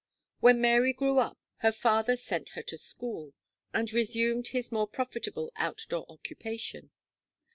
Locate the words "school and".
2.79-3.93